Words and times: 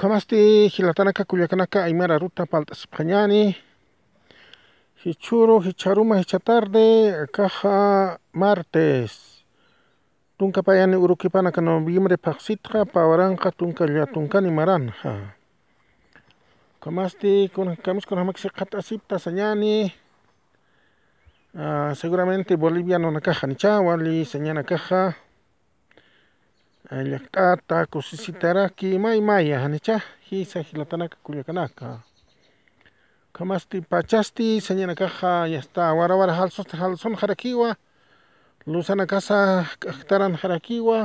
Kamasti, 0.00 0.72
Camasti, 0.72 0.72
Jilatanaka, 0.72 1.68
ka 1.68 1.84
Aymara, 1.84 2.18
Ruta, 2.18 2.46
Paltaspañani, 2.46 3.54
Hichuro, 5.04 5.60
Hicharuma, 5.60 6.18
Hichatarde, 6.18 7.28
kaha 7.30 8.16
Martes. 8.32 9.44
Tunca 10.38 10.62
payani 10.62 10.96
urukipana 10.96 11.52
que 11.52 11.60
noviembre 11.60 12.16
paxitra 12.16 12.86
pawaranja 12.86 13.50
tunca 13.50 13.84
ya 13.84 14.06
tunca 14.06 14.40
ni 14.40 14.48
Kamasti, 14.48 15.10
Camasti 16.80 17.50
con 17.54 17.76
kuna 17.76 18.00
con 18.00 18.18
hamaxi 18.18 18.48
asipta 18.78 19.18
sañani. 19.18 19.92
Ah, 21.54 21.92
seguramente 21.94 22.56
Bolivia 22.56 22.98
no 22.98 23.10
nakaja 23.10 23.46
ni 23.46 23.54
chawali, 23.56 24.24
señana 24.24 24.64
kaha 24.64 25.14
Llaqt'ata 26.88 27.86
kusisitarakki 27.92 28.94
ima 28.96 29.14
imaya 29.14 29.60
anichaj 29.64 30.00
jisajtlatanaka 30.30 31.16
kuyakanaka. 31.24 31.86
Khamasti 33.32 33.76
pachasti 33.90 34.44
sañanakaja 34.64 35.46
yasta 35.52 35.92
wara 35.94 36.16
wara 36.16 36.32
jalsosta 36.36 36.76
jalson 36.80 37.14
jarakiwa 37.20 37.76
lusanakasa 38.66 39.38
k'aktaran 39.80 40.34
jarakiwa 40.40 40.98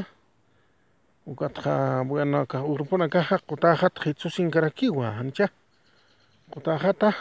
ukatja 1.27 1.75
bueno 2.07 2.45
kaj 2.52 2.63
urpunakaja 2.71 3.35
qutaajata 3.49 4.02
jitzusinkarakiwa 4.03 5.05
anichaj 5.19 5.52
qutaajataj 6.52 7.13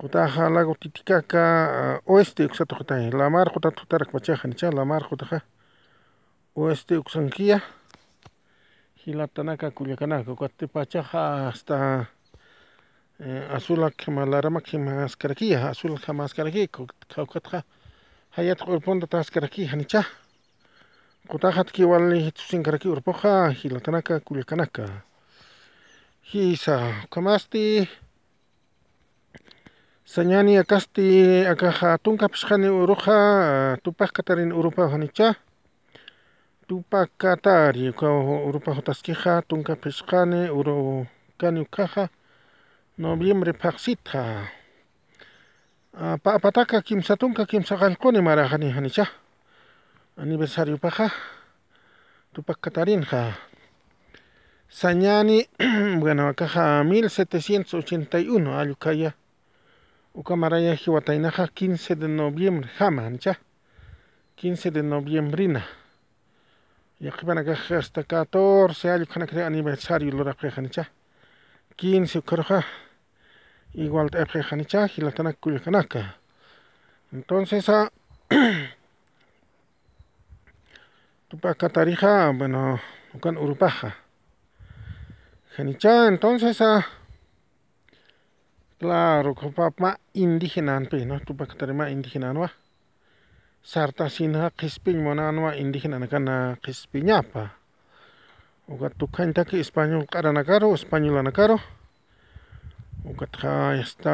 qutaaja 0.00 0.44
lago 0.54 0.74
titicaca 0.80 1.38
ah, 1.38 1.98
oeste 2.12 2.42
ocsatoqtaj 2.48 3.04
la 3.18 3.26
mar 3.34 3.46
qutatujtarakpachaj 3.54 4.40
anichaj 4.44 4.72
la 4.74 4.84
mar 4.90 5.02
qutaja 5.08 5.38
Oeste 6.54 6.98
Uxanquilla, 6.98 7.62
Jilatanaca, 9.02 9.70
Cuyacanaca, 9.70 10.32
Guatepachaja 10.36 11.48
hasta 11.48 12.06
eh, 13.18 13.48
Azula 13.50 13.90
Kamalarama, 13.90 14.60
Kamascaraquilla, 14.60 15.72
kau 15.72 15.96
Kamascaraquilla, 15.96 16.68
Caucatja, 17.08 17.64
Hayat 18.36 18.60
Urponda 18.68 19.06
Tascaraquilla, 19.06 19.76
Nicha, 19.80 20.04
Cotajat 21.26 21.72
Kiwali, 21.72 22.30
Tusincaraquí, 22.32 22.92
Urpoja, 22.94 23.54
Jilatanaca, 23.56 24.20
Cuyacanaca, 24.20 25.04
Hisa, 26.34 27.06
Kamasti, 27.10 27.88
Sañani, 30.06 30.58
Acasti, 30.62 31.46
Acaja, 31.46 31.96
Tunca, 31.96 32.28
Pishani, 32.28 32.68
Uruja, 32.68 33.78
Tupac, 33.82 34.12
Catarin, 34.12 34.52
Urupa, 34.52 34.90
Nicha, 35.00 35.34
Tupacatari 36.72 37.88
urpajutashkeja 37.92 39.42
tunkapishkani 39.44 40.48
urukani 40.50 41.60
ukaja 41.60 42.08
noviembre 42.98 43.52
paksitja 43.52 44.48
papataka 46.22 46.80
kimsa 46.80 47.16
tunka 47.20 47.44
kimsa 47.44 47.76
qalquni 47.76 48.22
marajani 48.24 48.70
hanisha 48.72 49.04
aniversario 50.16 50.78
paja 50.80 51.12
tupacatarinja 52.32 53.34
sañani 54.68 55.38
bueno 56.00 56.28
akaja 56.32 56.80
1781 56.82 58.48
ayukaya 58.60 59.12
ukamaraya 60.16 60.72
jiwataynaja 60.74 61.44
15 61.52 61.94
de 62.00 62.08
noviembre 62.08 62.70
jama 62.80 63.02
hanisha 63.02 63.36
15 64.42 64.70
de 64.72 64.82
noviembrina 64.82 65.66
Yakipan 67.02 67.36
acá 67.38 67.56
hasta 67.76 68.04
14 68.04 68.88
años 68.92 69.08
que 69.08 69.26
crea 69.26 69.44
aniversario 69.48 70.12
lo 70.12 70.22
la 70.22 70.34
prejanicha. 70.34 70.88
15 71.74 72.22
corja 72.22 72.64
igual 73.74 74.08
te 74.08 74.24
prejanicha 74.24 74.86
y 74.96 75.00
la 75.00 75.10
tana 75.10 75.32
cuyacanaca. 75.32 76.16
Entonces 77.10 77.68
a 77.68 77.90
Tupaca 81.28 81.68
Tarija, 81.70 82.28
bueno, 82.36 82.78
con 83.18 83.36
Urupaja. 83.36 83.96
Janicha, 85.56 86.06
entonces 86.06 86.60
a 86.60 86.86
Claro, 88.78 89.34
copa 89.34 89.98
indígena, 90.12 90.78
¿no? 90.78 91.18
Tupaca 91.20 91.54
Tarima 91.56 91.90
indígena, 91.90 92.32
¿no? 92.32 92.48
sarta 93.62 94.08
sinha 94.10 94.50
qispin 94.50 94.98
monanwa 95.02 95.54
indígenanakana 95.56 96.56
qispiñapa 96.62 97.52
uka 98.66 98.90
tukhaintaki 98.90 99.60
español 99.60 100.06
k'aranakaro 100.10 100.66
uga 100.66 101.56
ukatqa 103.04 103.74
esta 103.78 104.12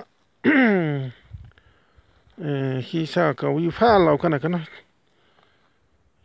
jisaka 2.89 3.49
wifala 3.49 4.17
kanaka 4.17 4.49
no 4.49 4.59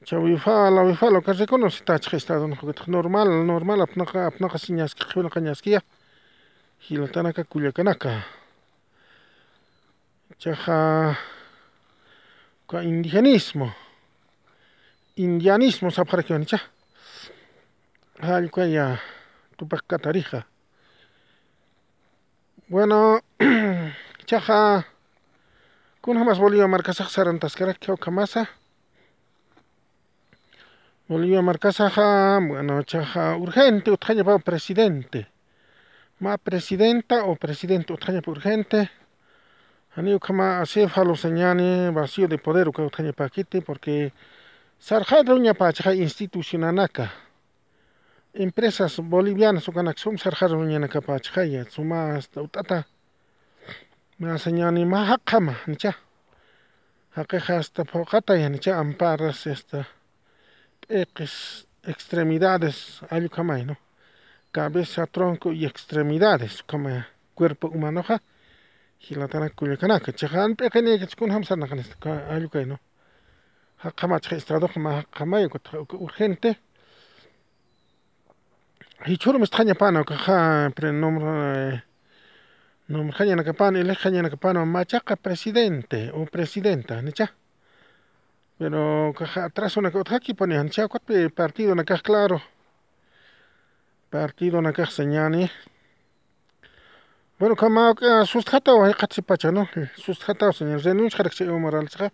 chawifala 0.05 0.83
wifala 0.83 1.21
ka 1.23 1.33
reconoce 1.39 1.85
tachqa 1.87 2.17
estado 2.17 2.47
noqakutin 2.51 2.91
normal 2.91 3.29
normal 3.47 3.81
apnaqa 3.85 4.19
apnaqa 4.27 4.59
si 4.59 4.73
ñasqaqa 4.79 5.39
ñasqiyaq 5.47 5.85
hilatanaka 6.91 7.43
kullakanaka 7.51 8.11
chaqa 10.43 10.77
ka 12.69 12.77
indigenismo 12.91 13.67
indianismo 15.25 15.95
sapqaraquyanicha 15.95 16.59
Jalcuaya, 18.23 19.01
Tupac 19.57 19.83
Catarija. 19.85 20.47
Bueno, 22.69 23.19
chaja, 24.27 24.87
kuna 26.01 26.23
más 26.23 26.39
bolivia 26.39 26.69
marcasa 26.69 27.09
sarantascara 27.09 27.75
que 27.75 27.91
ocamasa. 27.91 28.49
Bolivia 31.09 31.43
marcasa, 31.43 32.39
bueno, 32.41 32.81
chaja, 32.85 33.37
urgente, 33.37 33.91
utjaña 33.91 34.23
para 34.23 34.39
presidente. 34.39 35.27
Ma 36.21 36.39
presidenta 36.39 37.25
o 37.25 37.35
presidente, 37.35 37.93
utjaña 37.93 38.21
para 38.21 38.39
urgente. 38.39 38.91
Ani 39.97 40.15
ukama 40.15 40.61
así 40.61 40.87
falo 40.87 41.17
señani 41.17 41.91
vacío 41.91 42.29
de 42.29 42.39
poder, 42.39 42.69
ukama 42.69 42.87
utjaña 42.87 43.13
para 43.13 43.33
porque 43.67 44.13
sarjad 44.79 45.29
uña 45.29 45.55
para 45.55 45.93
institucionanaka 45.93 47.11
empresas 48.35 48.97
bolivianas 48.99 49.69
ukanaka 49.69 50.01
sarjaro 50.17 50.65
ñanakapachkaya 50.65 51.69
suma 51.71 52.15
hasta 52.15 52.41
utata 52.41 52.87
me 54.19 54.29
ñani 54.59 54.87
más 54.87 55.09
hakama 55.11 55.55
nicha 55.67 55.95
hakeja 57.15 57.59
hasta 57.59 57.83
ya 58.39 58.49
nicha 58.49 58.79
amparas 58.79 59.47
esta 59.47 59.87
ex 60.89 61.67
extremidades 61.85 63.03
ayu 63.11 63.29
kamay 63.29 63.67
no 63.67 63.77
cabeza 64.51 65.07
tronco 65.07 65.53
y 65.53 65.67
extremidades 65.67 66.63
como 66.63 67.05
cuerpo 67.35 67.69
humano 67.69 68.03
ja 68.03 68.23
hilatana 68.99 69.51
kuyakanaka 69.51 70.11
chahan 70.15 70.57
pekene 70.57 70.99
kachkun 70.99 71.33
hamsana 71.33 71.67
este, 71.77 71.97
kanesta 72.01 72.35
ayu 72.35 72.49
kay 72.49 72.65
no 72.65 72.81
hakama 73.77 74.19
chha 74.21 74.37
hakama 74.39 75.39
urgente 76.01 76.59
choro 79.19 79.39
me 79.39 79.45
extraña 79.47 79.75
pana, 79.75 80.05
caja, 80.05 80.71
pre 80.75 80.93
nombre, 80.93 81.83
nombre, 82.87 83.17
jaña 83.17 83.35
na 83.35 83.43
capana, 83.43 83.81
el 83.83 83.91
jaña 83.97 84.23
na 84.23 84.31
capana, 84.31 84.65
machaca 84.65 85.17
presidente 85.17 86.11
o 86.15 86.25
presidenta, 86.27 87.03
necha. 87.03 87.35
Pero 88.59 89.13
caja 89.19 89.47
atrás 89.47 89.77
una 89.77 89.89
otra 89.91 90.19
aquí 90.19 90.35
pone 90.35 90.57
hancha, 90.57 90.87
cuatro 90.87 91.17
eh, 91.19 91.31
partido 91.35 91.75
na 91.75 91.83
caja 91.85 92.03
claro. 92.07 92.39
Partido 94.09 94.63
na 94.63 94.71
caja 94.73 94.93
señani. 94.95 95.51
Bueno, 97.43 97.57
kama 97.59 97.89
hay 97.91 97.95
o 98.07 98.87
eh, 98.89 98.95
pacha, 99.27 99.51
¿no? 99.51 99.67
Eh, 99.75 99.91
Sustjata 99.97 100.53
señor, 100.53 100.79
renuncia 100.85 101.25
a 101.25 101.29
que 101.29 101.49
Omar 101.51 101.75
Alzaja. 101.75 102.13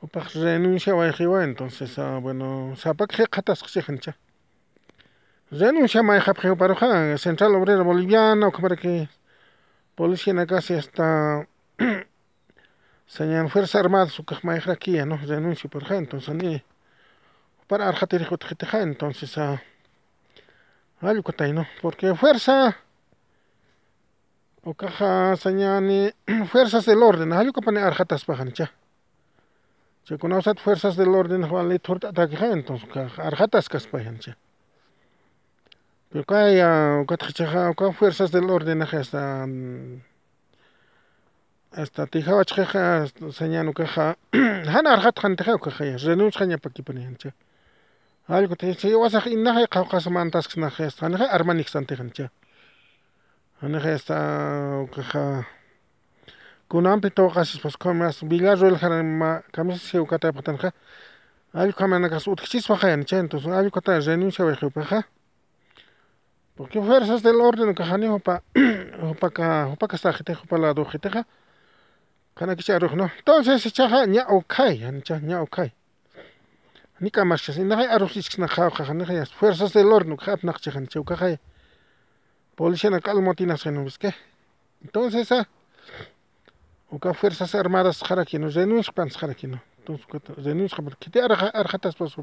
O 0.00 0.06
para 0.06 0.26
renuncia 0.32 0.94
a 0.96 1.44
entonces, 1.44 1.98
ah, 1.98 2.16
bueno, 2.18 2.72
sapak, 2.76 3.12
jatas, 3.30 3.62
que 3.62 3.68
se 3.68 3.82
Renuncia 5.52 6.00
para 6.04 6.54
Paruja, 6.54 7.18
Central 7.18 7.52
Obrera 7.56 7.82
Boliviana, 7.82 8.46
o 8.46 8.52
para 8.52 8.76
que 8.76 9.08
Policía 9.96 10.32
en 10.32 10.46
casa 10.46 10.78
está 10.78 11.48
Señan 13.06 13.48
Fuerza 13.48 13.80
Armada, 13.80 14.06
su 14.10 14.24
Maija 14.44 14.70
aquí, 14.72 14.92
¿no? 15.04 15.16
Renuncia 15.16 15.68
Paruja, 15.68 15.96
entonces 15.96 16.32
ni 16.36 16.62
para 17.66 17.88
Arjatir 17.88 18.24
Joteja, 18.26 18.82
entonces 18.82 19.36
a 19.38 19.60
algo 21.00 21.24
que 21.24 21.52
¿no? 21.52 21.66
Porque 21.82 22.14
fuerza 22.14 22.76
o 24.62 24.74
caja 24.74 25.34
señani 25.36 26.12
fuerzas 26.52 26.84
del 26.86 27.02
orden, 27.02 27.32
algo 27.32 27.60
ah, 27.66 27.70
que 27.72 27.78
Arjatas 27.80 28.24
Pajancha. 28.24 28.70
Se 30.04 30.16
conocen 30.16 30.54
fuerzas 30.58 30.94
del 30.96 31.08
orden, 31.08 31.40
vale 31.50 31.70
Litur 31.74 32.06
Ataqueja, 32.06 32.52
entonces 32.52 32.88
Arjatas 33.18 33.68
Caspajancha. 33.68 34.36
Kuekaya 36.10 36.98
ukatkachaja 37.04 37.70
uka 37.70 37.92
fuerzas 37.92 38.32
del 38.32 38.50
orden 38.50 38.82
hasta 38.82 39.46
hasta 41.72 42.06
tijawachjeja 42.06 43.06
señanu 43.30 43.70
caja 43.72 44.16
hana 44.32 44.90
arjatjan 44.94 45.36
teja 45.36 45.54
ukajaya 45.54 45.96
renuncia 45.98 46.46
ñapakipanjancha 46.46 47.30
algo 48.26 48.56
teja 48.56 48.88
wasaj 48.98 49.26
inaja 49.28 49.68
qawqasamantasqnaja 49.70 50.84
hasta 50.86 51.06
hanaja 51.06 51.30
armanixsantejancha 51.30 52.32
hanaja 53.62 53.94
hasta 53.94 54.16
ukaja 54.82 55.20
uh, 55.20 55.44
kunanpi 56.68 57.10
tawqasis 57.14 57.62
pasqamas 57.62 58.16
villarrueljarma 58.26 59.30
camisas 59.54 59.94
ukataypaqtanja 59.94 60.74
allqu 61.54 61.78
kamanakas 61.78 62.26
utqichispajayancha 62.26 63.14
entonces 63.22 63.52
allqu 63.54 63.74
kata 63.78 63.92
renuncia 64.00 64.44
wayqiyupaja 64.44 64.98
Porque 66.60 66.78
fuerzas 66.78 67.22
del 67.22 67.36
orden 67.40 67.72
cajani 67.72 68.06
hopa 68.08 68.42
hopa 69.08 69.28
ka 69.36 69.48
para 69.78 69.88
ka 69.88 69.96
sajete 69.96 70.36
para 70.46 70.60
la 70.62 70.74
dojete 70.74 71.08
ja. 71.08 71.26
Kana 72.34 72.54
kisha 72.54 72.78
roj 72.78 72.92
no. 72.96 73.10
Entonces 73.16 73.62
se 73.62 73.70
chaja 73.70 74.04
ña 74.04 74.26
okai, 74.28 74.84
ani 74.84 75.00
cha 75.00 75.18
ya 75.22 75.40
okai. 75.40 75.72
Ni 76.98 77.10
kamashas 77.10 77.56
que 77.56 77.62
hay 77.62 77.86
arojis 77.86 78.38
na 78.38 78.46
ja 78.46 78.68
ja 78.68 78.92
ni 78.92 79.04
hay 79.06 79.24
fuerzas 79.24 79.72
del 79.72 79.90
orden 79.90 80.18
han 80.20 80.48
hecho 80.50 80.58
chajan 80.60 80.86
chau 80.86 81.02
ka 81.02 81.16
ja. 81.16 81.40
Policía 82.56 82.90
na 82.90 83.00
calmo 83.00 83.32
tinas 83.34 83.64
no 83.64 83.82
bisque. 83.84 84.14
Entonces 84.84 85.32
ah 85.32 85.48
Oka 86.90 87.14
fuerzas 87.14 87.54
armadas 87.54 88.02
jara 88.06 88.26
que 88.26 88.38
nos 88.38 88.52
denuncian, 88.54 89.08
jara 89.08 89.34
que 89.34 89.48
no. 89.48 89.62
Entonces 89.78 90.06
denuncian 90.44 90.84
porque 90.84 91.08
te 91.08 91.22
arjatas 91.22 91.94
por 91.94 92.10
su 92.10 92.22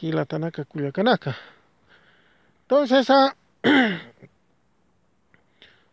Gilatanaca, 0.00 0.64
Culiacanaca. 0.64 1.36
Entonces, 2.62 3.08
a 3.10 3.36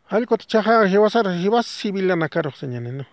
algo 0.08 0.38
chaja 0.38 0.82
a 0.82 0.84
recibir 0.84 1.64
civil 1.64 2.12
anacaro 2.12 2.52
señane 2.52 2.92
no 2.92 3.06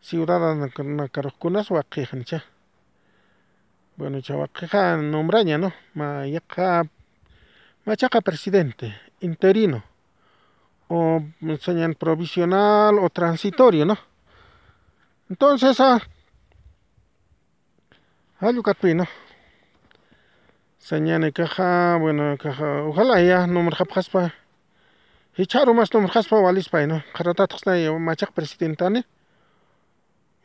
ciudad 0.00 0.50
anacaro 0.52 1.30
cunas 1.38 1.70
o 1.70 1.80
ya. 2.26 2.44
bueno 3.96 4.20
chavaqueja 4.20 4.98
nombraña 4.98 5.56
no 5.56 5.72
ma 5.94 6.26
ya 6.26 6.40
machaca 7.86 8.20
presidente 8.20 8.94
interino 9.20 9.82
o 10.88 11.22
señan 11.62 11.94
provisional 11.94 12.98
o 12.98 13.08
transitorio 13.08 13.86
no 13.86 13.96
entonces 15.30 15.80
a 15.80 15.96
ah, 15.96 16.02
algo 18.40 18.62
no. 18.94 19.06
Sañani 20.80 21.30
caja, 21.30 21.98
bueno, 22.00 22.36
caja, 22.38 22.84
ojalá 22.84 23.20
ya 23.20 23.46
no 23.46 23.62
me 23.62 23.70
pa? 24.10 24.34
Y 25.36 25.44
charo 25.46 25.74
más 25.74 25.92
no 25.92 26.00
me 26.00 26.08
jaspa 26.08 26.38
pa? 26.70 26.86
¿no? 26.86 27.04
Jaratatas 27.12 27.66
la 27.66 27.78
ya 27.78 27.92
machac 27.92 28.32
presidentane. 28.32 29.04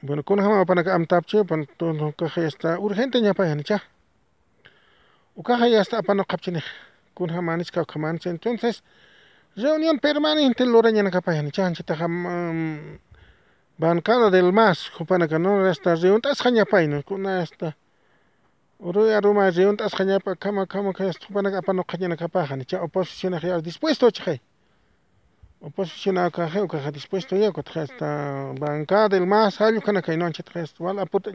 Bueno, 0.01 0.23
con 0.23 0.39
jamás 0.41 0.65
para 0.65 0.83
que 0.83 0.91
amtapche, 0.91 1.45
pan 1.45 1.65
todo 1.77 2.11
caja 2.11 2.41
ya 2.41 2.47
está 2.47 2.77
urgente 2.79 3.21
ya 3.21 3.33
para 3.33 3.55
ya. 3.55 3.81
O 5.35 5.41
caja 5.41 5.69
ya 5.69 5.79
está 5.79 6.01
para 6.01 6.15
no 6.17 6.25
capchine. 6.25 6.61
Con 7.13 7.29
jama 7.29 7.55
ni 7.55 7.63
cau 7.63 7.85
camanche, 7.85 8.29
entonces 8.29 8.83
reunión 9.55 9.99
permanente 9.99 10.65
lo 10.65 10.81
reñan 10.81 11.07
acá 11.07 11.21
para 11.21 11.41
ya, 11.49 11.71
chita 11.71 11.95
jam 11.95 12.11
mm, 12.11 12.99
bancada 13.77 14.29
del 14.29 14.43
delmas, 14.47 14.89
jopana 14.89 15.29
que 15.29 15.39
no 15.39 15.61
reuni 15.63 15.73
reunión, 15.85 16.19
tas 16.21 16.41
jaña 16.41 16.65
pa, 16.65 16.81
¿no? 16.81 17.01
Con 17.03 17.25
hasta 17.25 17.77
Ruya 18.87 19.19
ruma 19.19 19.49
riuntas 19.49 19.93
jañapa 19.97 20.35
kama 20.35 20.65
kama 20.67 20.93
kaya 20.93 21.09
estupanak 21.09 21.55
apano 21.55 21.83
kajana 21.83 22.15
kapajani 22.15 22.65
cha 22.65 22.81
oposición 22.83 23.33
a 23.33 23.39
dispuesto 23.59 24.11
chay. 24.11 24.39
Oposición 25.59 26.19
a 26.19 26.29
caja 26.29 26.61
o 26.61 26.67
caja 26.67 26.91
dispuesto 26.91 27.35
ya 27.35 27.51
cuando 27.51 27.81
hasta 27.81 28.53
bancada 28.59 29.09
del 29.09 29.25
más 29.25 29.59
año 29.59 29.81
cana 29.81 30.03
que 30.03 30.15
no 30.15 30.29
chet 30.31 30.55
hasta 30.55 30.83
igual 30.83 30.97
chopa 31.03 31.31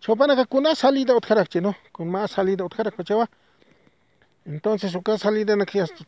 Chopana 0.00 0.34
que 0.36 0.46
kuna 0.46 0.74
salida 0.74 1.14
otra 1.14 1.34
carácter 1.36 1.62
no 1.62 1.76
con 1.92 2.08
más 2.10 2.30
salida 2.30 2.64
otra 2.64 2.78
carácter 2.78 3.04
chava. 3.04 3.28
Entonces 4.46 4.90
su 4.90 5.02
casa 5.02 5.18
salida 5.24 5.52
en 5.52 5.66
que 5.66 5.82
hasta 5.82 6.02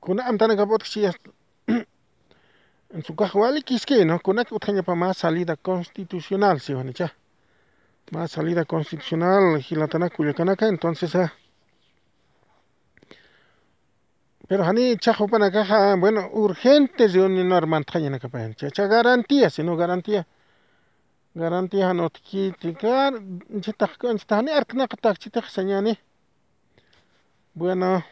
kuna 0.00 0.26
amtana 0.26 0.56
que 0.56 0.66
por 0.66 0.82
si 0.82 1.04
en 1.04 1.12
su 3.04 3.14
caja 3.14 3.38
vale 3.38 3.62
que 3.62 4.04
no 4.04 4.18
kuna 4.18 4.44
que 4.44 4.82
pa 4.82 4.96
más 4.96 5.18
salida 5.18 5.54
constitucional 5.54 6.58
si 6.58 6.74
van 6.74 6.92
ya. 6.92 7.14
más 8.12 8.30
salida 8.30 8.64
constitucional 8.64 9.60
Gilatana 9.62 10.10
Cuyacanaca, 10.10 10.66
entonces 10.68 11.14
ah. 11.14 11.32
Pero 14.46 14.64
Jani 14.64 14.96
chajo 14.96 15.28
para 15.28 15.46
ah, 15.52 15.94
bueno, 15.98 16.28
urgentes 16.32 17.12
de 17.12 17.20
un 17.20 17.52
armantaya 17.52 18.08
na 18.08 18.18
capa, 18.18 18.40
chacha 18.54 18.86
garantía, 18.86 19.50
sino 19.50 19.76
garantía. 19.76 20.26
Garantía 21.34 21.92
no 21.92 22.08
tikitikar, 22.08 23.12
chitak 23.60 23.98
con 23.98 24.18
stani 24.18 24.50
chitaj 24.52 24.88
katak 25.18 25.44
señani. 25.50 25.98
Bueno. 27.52 28.02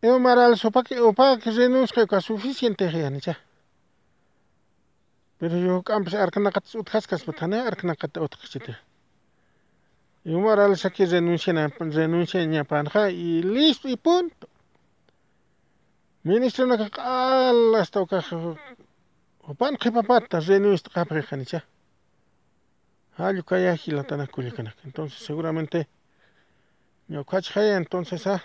Eu 0.00 0.18
maral 0.18 0.56
sopa 0.56 0.82
que 0.82 0.96
opa 0.98 1.36
que 1.38 1.50
renuncio 1.50 2.06
que 2.06 3.32
Pero 5.42 5.56
yo 5.58 5.82
campos 5.82 6.14
arcanacates 6.14 6.72
utjascas 6.76 7.24
patane 7.24 7.58
arcanacate 7.58 8.20
utjachite. 8.20 8.72
Y 10.22 10.30
moral 10.36 10.76
aquí 10.84 11.04
renuncia 11.04 11.52
renuncia 11.96 12.46
ña 12.46 12.62
panja 12.62 13.10
y 13.10 13.42
listo 13.42 13.88
y 13.88 13.96
punto. 14.06 14.44
Ministro 16.30 16.62
na 16.66 16.76
kakal 16.82 17.56
hasta 17.74 17.98
oka 18.04 18.18
opan 19.50 19.74
kipapata 19.82 20.36
renuncia 20.50 20.88
kapajanicha. 20.96 21.58
Ayu 23.18 23.42
kaya 23.48 23.72
hilatana 23.82 24.28
kulikana. 24.28 24.70
Entonces 24.86 25.18
seguramente 25.28 25.78
yo 27.10 27.18
okachaya 27.24 27.74
entonces 27.82 28.28
ah 28.28 28.44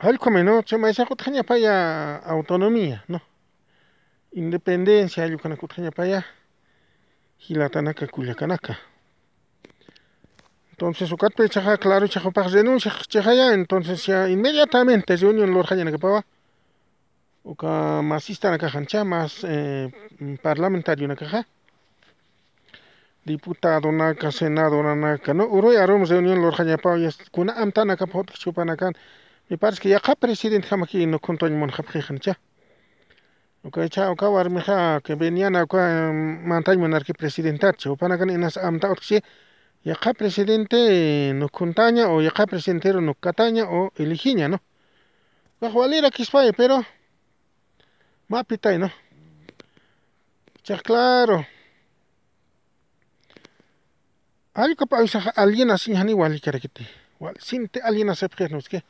Algo 0.00 0.26
menos, 0.30 0.64
se 0.66 0.76
me 0.78 0.88
hace 0.88 1.02
autonomía, 2.26 3.04
¿no? 3.06 3.20
Independencia, 4.32 5.26
Yucanacutañapaya, 5.26 6.24
Gilatanaca, 7.36 8.06
Culiacanaca. 8.06 8.78
Entonces, 10.70 11.10
Ucatpe, 11.10 11.48
Chaja, 11.48 11.76
claro, 11.78 12.06
Chajapaj, 12.06 12.52
denuncia, 12.52 12.92
Chajaya, 13.08 13.52
entonces 13.54 14.06
ya 14.06 14.28
inmediatamente 14.28 15.18
se 15.18 15.26
unió 15.26 15.42
en 15.44 15.50
Lorjayanacapaba. 15.52 16.24
Uca, 17.42 18.02
masista, 18.02 18.50
Nacajancha, 18.52 19.02
más 19.02 19.42
eh, 19.42 19.90
mm, 20.20 20.34
parlamentario, 20.36 21.08
Nacaja. 21.08 21.46
Diputado, 23.24 23.90
Naca, 23.92 24.30
senador, 24.30 24.96
Naca, 24.96 25.34
no, 25.34 25.46
Uroy, 25.46 25.74
Arom, 25.76 26.06
se 26.06 26.14
unió 26.14 26.32
en 26.34 26.40
Lorjayanacapaba, 26.42 26.98
y 27.00 27.08
Kuna, 27.32 27.54
Amtanaca, 27.54 28.06
Pot, 28.06 28.30
Chupanacan. 28.34 28.94
Me 29.48 29.58
parece 29.58 29.82
que 29.82 29.88
ya 29.88 29.98
cap 29.98 30.18
presidente, 30.20 30.68
Jamaki, 30.68 31.04
no 31.06 31.18
contó 31.18 31.48
en 31.48 31.58
Monjapjejancha. 31.58 32.38
Okay, 33.62 33.90
chao, 33.90 34.16
ka 34.16 34.30
war 34.30 34.48
meja 34.48 35.02
que 35.04 35.14
venían 35.16 35.54
a 35.54 35.66
cua 35.66 36.08
em, 36.08 36.46
mantay 36.48 36.78
monarquía 36.78 37.14
presidentar, 37.14 37.76
chao, 37.76 37.94
pana 38.00 38.16
can 38.18 38.30
enas 38.30 38.56
amta 38.56 38.90
otxi, 38.94 39.16
ya 39.84 39.94
ka 39.96 40.14
presidente 40.14 41.32
no 41.34 41.46
contaña 41.50 42.08
o 42.14 42.22
ya 42.22 42.30
ka 42.30 42.46
presidentero 42.46 42.98
no 43.02 43.12
cataña 43.26 43.64
o 43.68 43.92
eligiña, 43.96 44.48
¿no? 44.48 44.62
Bajualera 45.60 46.10
quispaye, 46.10 46.54
pero 46.54 46.82
mapitay, 48.28 48.78
¿no? 48.78 48.90
Ya 50.64 50.78
claro. 50.78 51.44
Hay 54.54 54.74
que 54.74 54.86
pausar 54.86 55.34
alguien 55.36 55.70
así, 55.70 55.92
ni 55.92 56.12
igual 56.12 56.40
que 56.40 56.68
te. 56.76 56.86
Igual, 57.16 57.36
sin 57.40 57.68
te 57.68 57.82
alguien 57.82 58.08
así, 58.08 58.24
no 58.50 58.56
es 58.56 58.70
que 58.70 58.82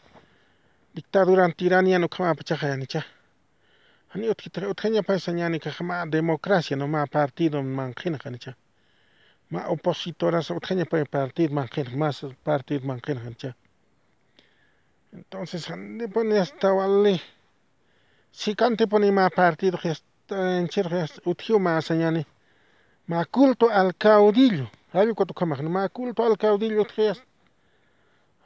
dictadura 0.94 1.48
tirania 1.48 1.98
no 1.98 2.08
kama 2.08 2.34
pachaja 2.36 2.76
ni 2.76 2.86
cha. 2.86 3.04
Utqaña 4.12 5.02
yani 5.38 5.60
kaq 5.60 5.80
ma 5.82 6.04
democracia, 6.04 6.76
no 6.76 6.88
ma 6.88 7.06
partido 7.06 7.62
manqina 7.62 8.18
qanicha. 8.18 8.56
Ma 9.52 9.62
opositoras 9.68 10.50
utqaña 10.50 10.84
pay 10.84 11.04
partido 11.04 11.54
manqina, 11.54 11.96
más 11.96 12.24
partido 12.42 12.80
manqina 12.88 13.20
qanicha. 13.22 13.54
Entonces, 15.12 15.64
pone 16.12 16.38
hasta 16.38 16.72
wali. 16.72 17.20
Si 18.32 18.56
cante 18.56 18.88
pone 18.88 19.12
ma 19.12 19.30
partido, 19.30 19.78
encher 20.58 20.86
utjiu 21.24 21.60
ma 21.60 21.80
señani. 21.80 22.26
Ma 23.06 23.24
culto 23.26 23.70
al 23.70 23.94
caudillo. 23.94 24.66
Ayo 24.92 25.14
cuatu 25.14 25.34
kamaj, 25.34 25.60
ma 25.62 25.88
culto 25.88 26.24
al 26.26 26.36
caudillo 26.36 26.82
utjias. 26.82 27.22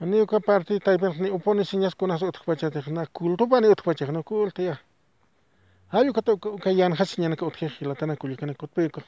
Ani 0.00 0.20
uka 0.20 0.40
partido, 0.40 0.80
tal 0.80 0.98
vez 0.98 1.18
ni 1.18 1.30
upone 1.30 1.64
señas 1.64 1.94
con 1.94 2.10
las 2.10 2.22
otras 2.22 2.44
pachas, 2.44 2.86
na 2.88 3.06
culto, 3.06 3.48
pani 3.48 3.66
otras 3.68 3.86
pachas, 3.86 4.12
no 4.12 4.22
culto 4.22 4.60
ya. 4.62 4.78
Ayo 5.94 6.10
aku 6.10 6.18
lihat 6.18 6.28
Allqu 6.28 6.48
kay 6.58 6.74
kau 6.74 7.06
ñanaka 7.22 7.46
utjiqa 7.46 7.86
latanakullakanakuqpiykuq 7.86 9.06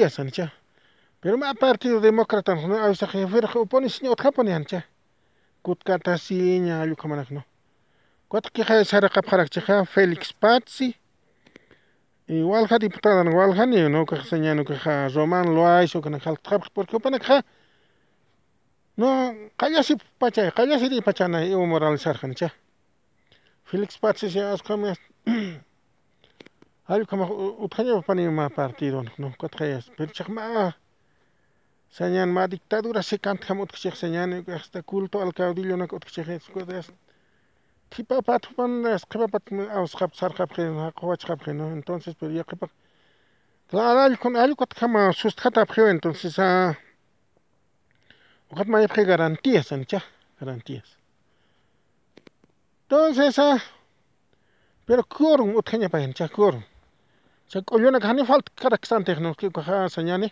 ya 0.00 0.08
sancha. 0.10 0.50
Pero 1.22 1.38
ma 1.38 1.54
partido 1.54 2.00
demócratanoj 2.00 2.80
awsaq 2.82 3.12
kau 3.52 3.62
upunish 3.62 4.02
utjapun 4.02 4.48
yancha 4.48 4.82
kutkatasiña 5.62 6.82
allquqa 6.82 7.06
manakno 7.06 7.44
kuataq 8.28 8.50
qija 8.52 8.74
ya 8.74 8.84
saraqapqaraqchiqa 8.84 9.84
Felix 9.86 10.32
Patsi 10.32 10.96
ni 12.26 12.40
no 12.42 12.66
diputadan 12.66 13.30
walhani 13.30 13.78
ñuqaqa 13.86 14.26
Roman 14.32 14.56
ñuqaqa 14.58 15.08
Román 15.14 15.54
Loaiso 15.54 16.00
kanaka 16.02 16.26
jaltaqapaq 16.34 16.72
porque 16.74 16.96
upanakaqa 16.96 17.42
no 18.96 19.10
kaya 19.56 19.84
si 19.84 19.94
pachay 20.18 20.46
ya 20.46 20.50
qallasi 20.50 20.90
moral 20.98 21.44
Evo 21.46 21.64
Morales 21.64 22.04
ancha. 22.08 22.50
Félix 23.74 23.98
ya 24.34 24.52
askamia. 24.52 24.94
Ayo 26.86 27.06
kama 27.06 27.26
utkanya 27.30 28.00
pani 28.06 28.28
ma 28.28 28.48
partido 28.48 29.02
no 29.18 29.32
katrayas. 29.40 29.90
Pero 29.98 30.12
chakma 30.12 30.76
señan 31.90 32.28
ma 32.32 32.46
dictadura 32.46 33.02
se 33.02 33.18
kant 33.18 33.40
kama 33.40 33.62
utkchek 33.64 33.96
señan 33.96 34.44
hasta 34.46 34.80
culto 34.84 35.20
al 35.20 35.32
caudillo 35.34 35.76
na 35.76 35.86
utkchek 35.90 36.28
escuelas. 36.28 36.92
Tipa 37.90 38.22
patupan 38.22 38.86
esquipa 38.94 39.26
pat 39.26 39.42
auskap 39.50 40.14
sarkap 40.14 40.52
khen 40.54 40.92
qawachkap 41.00 41.40
khen 41.42 41.56
no 41.58 41.72
entonces 41.72 42.14
pero 42.14 42.30
ya 42.32 42.44
kapa 42.44 42.68
Claro, 43.68 44.00
al 44.02 44.18
con 44.20 44.36
algo 44.36 44.54
que 44.66 44.76
kama 44.78 45.12
sustkata 45.12 45.66
prio 45.66 45.88
entonces 45.88 46.38
a 46.38 46.76
Ukat 48.52 48.68
ma 48.68 48.82
yapke 48.82 49.02
garantías 49.04 49.72
ancha 49.72 50.00
garantías. 50.38 50.98
Entonces 52.88 53.28
esa, 53.28 53.54
ah, 53.54 53.62
pero 54.84 55.02
kurum 55.04 55.56
utkaña 55.56 55.88
payan 55.88 56.12
cha 56.12 56.28
kurum. 56.28 56.62
Cha 57.48 57.62
kuyuna 57.62 57.98
kani 57.98 58.26
falta 58.26 58.52
karakstante 58.60 59.16
no 59.20 59.34
ki 59.34 59.48
kaja 59.56 59.88
sañani. 59.88 60.28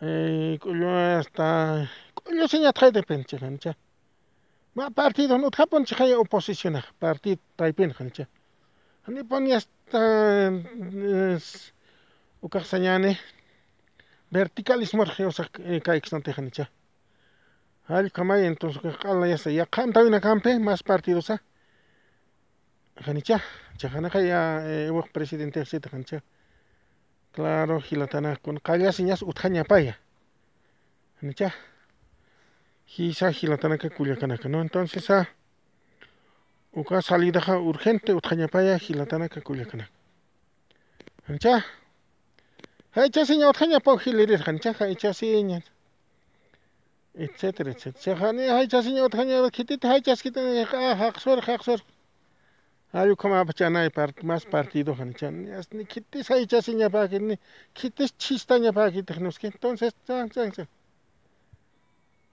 Eh 0.00 0.58
kuyuna 0.60 1.18
hasta 1.20 1.88
kuyu 2.16 2.48
seña 2.48 2.72
trae 2.72 2.90
de 2.90 3.02
penche 3.04 3.38
kancha. 3.38 3.72
Ma 4.74 4.90
partido 4.90 5.38
no 5.38 5.48
tapon 5.50 5.84
cha 5.84 5.94
kaya 5.96 6.18
oposición 6.18 6.74
partido 6.98 7.40
taypen 7.56 7.92
kancha. 7.92 8.26
Ani 9.06 9.22
Ni 9.22 9.50
ya 9.50 9.56
hasta 9.58 10.00
ukaj 12.46 12.64
sañani 12.72 13.16
verticalismo 14.30 15.04
rgeosa 15.04 15.44
kaikstante 15.86 16.34
kancha. 16.34 16.64
Eh, 16.64 16.70
Allkamay 17.92 18.46
entonces 18.46 18.80
kala 18.96 19.28
ya 19.28 19.66
qantawina 19.66 20.18
kanpe 20.20 20.58
mas 20.58 20.82
partidosa 20.82 21.42
qanicha 23.04 23.38
chaqanaqa 23.76 24.18
ya 24.22 24.40
ewaq 24.88 25.12
presidenteqsita 25.12 25.90
qanicha 25.90 26.22
claro 27.32 27.80
hilatanaqkuna 27.80 28.60
qallasi 28.60 29.02
ya, 29.04 29.08
ñas 29.16 29.20
ya. 29.20 29.24
Janicha, 29.28 29.48
ñapaya 29.50 29.98
qanicha 31.20 31.52
hisa 32.86 33.30
hilatanaqa 33.30 33.90
kullakanaqa 33.90 34.48
no 34.48 34.62
entonces 34.62 35.10
a 35.10 35.20
ah, 35.20 35.26
uqa 36.72 37.02
salidaqa 37.02 37.58
urgente 37.58 38.14
utqa 38.14 38.34
ñapaya 38.36 38.78
hilatanaqa 38.78 39.42
kullakanaqa 39.42 39.92
qanicha 41.26 41.62
qanichasiña 42.94 43.40
ya, 43.44 43.50
utqa 43.50 43.66
ñapau 43.66 43.98
hilirir 43.98 44.42
qanicha 44.44 44.72
qanichasiña 44.72 45.60
etcétera, 47.14 47.70
etcétera. 47.70 48.00
Sejani 48.02 48.42
haichas 48.46 48.86
ni 48.86 48.98
más 54.24 54.44
partido 54.46 54.96
Ni 55.70 55.84
kitis 55.86 56.28
para 56.90 57.08
que 57.08 57.18
ni 57.20 57.38
kitis 57.72 58.16
chistanya 58.18 58.72
para 58.72 58.90
que 58.92 59.02
nos 59.20 59.38
que 59.38 59.46
entonces 59.48 59.94
chan 60.06 60.30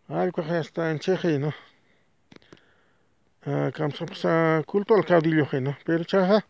Algo 0.10 0.42
que 0.44 0.60
está 0.60 0.92
en 0.92 1.02
¿no? 1.42 1.54
Ah, 3.46 3.72
pues, 4.08 4.26
ah, 4.26 4.62
culto 4.68 4.96
al 4.96 5.06
caudillo, 5.06 5.48
¿no? 5.62 5.78
Pero 5.86 6.04
chaja, 6.04 6.46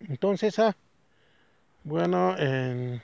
Entonces, 0.00 0.58
a 0.58 0.68
ah, 0.68 0.76
bueno, 1.82 2.36
en 2.38 3.02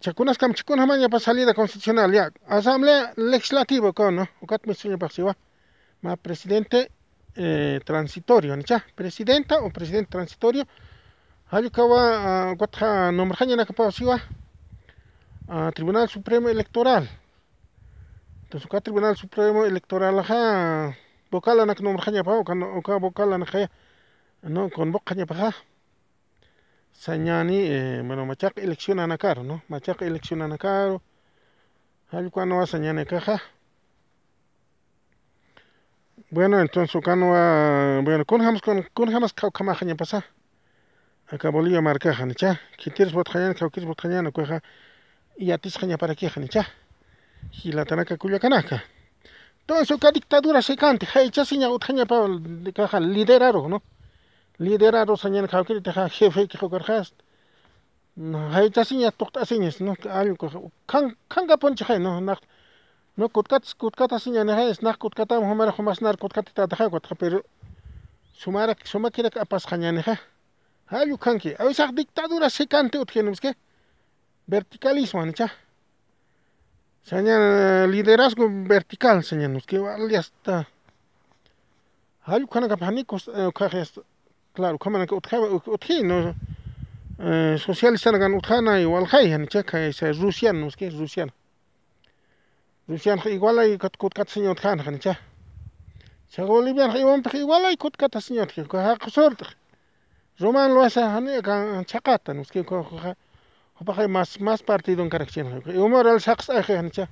chakunaskam 0.00 0.54
chikunaman 0.54 1.08
pa 1.10 1.18
salida 1.20 1.54
constitucional 1.54 2.12
ya 2.14 2.30
asamblea 2.48 3.12
legislativa 3.16 3.92
con 3.92 4.16
no 4.16 4.28
ukat 4.40 4.64
miseña 4.66 4.96
pasiva 4.96 5.36
ma 6.02 6.16
presidente 6.16 6.90
eh, 7.36 7.80
transitorio 7.84 8.56
ya 8.66 8.84
presidenta 8.94 9.58
o 9.60 9.70
presidente 9.70 10.10
transitorio 10.12 10.64
hayukawa 11.50 12.54
guatha 12.54 13.10
para 13.12 13.12
na 13.12 13.64
pasiva 13.66 14.18
tribunal 15.74 16.08
supremo 16.08 16.48
electoral 16.48 17.08
entonces 18.44 18.66
ukat 18.66 18.82
tribunal 18.84 19.16
supremo 19.16 19.64
electoral 19.66 20.22
ja 20.24 20.96
vocal 21.30 21.56
na 21.66 21.74
nombrjaña 21.74 22.24
pa 22.24 22.32
o 22.32 22.44
ka 22.82 22.96
vocal 22.98 23.38
na 23.38 23.44
ja 23.46 23.68
no 24.42 24.70
con 24.70 24.92
pa 24.92 25.52
sañani 26.92 27.56
eh, 27.58 28.02
bueno 28.04 28.24
machak 28.26 28.58
elección 28.58 29.00
anacaro 29.00 29.42
no 29.42 29.62
machak 29.68 30.02
elección 30.02 30.42
anacaro 30.42 31.02
cuando 32.30 32.56
va 32.56 32.66
sañane 32.66 33.06
caja 33.06 33.42
bueno 36.30 36.60
entonces 36.60 37.02
cano 37.02 37.30
va 37.30 38.00
bueno 38.02 38.24
con 38.24 38.42
jamás 38.42 38.62
con 38.62 38.82
con 38.94 39.10
jams 39.10 39.32
cau 39.32 39.50
ni 39.86 39.94
pasa 39.94 40.24
acá 41.28 41.48
bolillo 41.50 41.82
marca, 41.82 42.08
marcaja 42.10 42.26
nicha 42.26 42.60
quitires 42.76 43.12
botjañan 43.12 43.54
cau 43.54 43.70
quitires 43.70 44.22
No 44.22 44.30
cueja 44.32 44.62
y 45.36 45.50
a 45.50 45.54
atis 45.56 45.78
jaña 45.78 45.96
para 45.98 46.12
aquí 46.12 46.28
janicha 46.28 46.68
y 47.64 47.72
la 47.72 47.84
tanaca 47.84 48.16
canaca? 48.40 48.84
entonces 49.60 49.90
acá 49.96 50.12
dictadura 50.12 50.62
se 50.62 50.76
cante 50.76 51.06
jaicha 51.06 51.44
siña 51.44 51.68
utjaña 51.70 52.04
para 52.06 52.28
caja 52.74 53.00
lideraro, 53.00 53.68
no 53.68 53.82
liderado 54.62 55.16
sañan 55.16 55.46
kawkiri 55.48 55.82
teja 55.82 56.08
jefe 56.08 56.46
que 56.46 56.56
jokarjas 56.56 57.14
hay 58.54 58.70
chasiña 58.70 59.04
ya 59.08 59.10
tokta 59.20 59.40
asiñes 59.42 59.74
no 59.84 59.92
algo 60.08 60.46
kan 60.90 61.04
kanga 61.32 61.56
ponche 61.62 61.82
hay 61.88 61.98
no 61.98 62.20
na 62.20 62.34
no 63.18 63.24
kutkat 63.34 63.64
kutkat 63.80 64.12
asiña 64.12 64.36
ya 64.36 64.44
na 64.44 64.52
hay 64.58 64.72
snak 64.74 64.98
kutkata 65.02 65.34
homara 65.38 65.72
homas 65.76 66.00
nar 66.00 66.16
kutkat 66.16 66.46
ta 66.54 66.66
ta 66.68 66.88
kut 66.90 67.06
pero 67.18 67.42
sumara 68.40 68.74
suma 68.84 69.10
kira 69.10 69.30
ka 69.30 69.44
pas 69.44 69.64
khañane 69.66 70.00
ha 70.06 70.14
hay 70.90 71.10
kanki 71.18 71.54
a 71.58 71.64
veces 71.64 71.90
dictadura 71.94 72.48
se 72.48 72.68
cante 72.68 72.98
utgenus 73.00 73.40
que 73.40 73.54
verticalismo 74.46 75.22
ancha 75.22 75.46
sañan 77.02 77.40
eh, 77.62 77.86
liderazgo 77.90 78.44
vertical 78.74 79.24
sañan 79.24 79.60
que 79.66 79.78
vale 79.78 80.16
hasta 80.16 80.68
ya 82.26 82.32
hay 82.34 82.46
kanaka 82.46 82.76
panikos 82.76 83.26
eh, 83.34 83.50
kajes 83.52 83.92
Claro, 84.58 84.76
kamanaka 84.78 85.16
utjino, 85.74 86.16
eh, 87.18 87.56
socialistangan 87.56 88.34
utjana 88.36 88.74
igual 88.82 89.06
hay, 89.08 89.30
yani 89.30 89.46
checa 89.48 89.78
es 89.86 90.02
no 90.18 90.28
es 90.68 90.76
que 90.76 90.88
es 90.88 90.94
rusiano. 90.94 91.32
Rusiano 92.86 93.22
igual 93.30 93.60
hay 93.60 93.78
kutkat 93.78 94.28
señor 94.28 94.56
tjana, 94.56 94.82
yani 94.84 94.98
cha. 95.00 95.12
E 95.12 95.16
cha 96.32 96.44
boliviano 96.44 96.94
igual 96.98 97.22
igual 97.32 97.64
hay 97.64 97.78
kutkat 97.78 98.12
señor 98.20 98.48
tjana, 98.48 98.68
kaha 98.68 98.98
kusort. 98.98 99.42
Roman 100.38 100.74
lo 100.74 100.82
hace, 100.82 101.00
hani 101.02 101.40
kan 101.40 101.82
no 102.36 102.42
es 102.42 102.50
que 102.50 102.62
kaha 102.62 103.16
kaha 103.86 104.08
más 104.08 104.38
más 104.38 104.62
partido 104.62 105.02
en 105.02 105.08
Caracchina. 105.08 105.62
Y 105.64 105.78
humor 105.78 106.06
al 106.06 106.20
sax 106.20 106.50
aje, 106.50 106.74
yani 106.74 106.90
cha. 106.90 107.08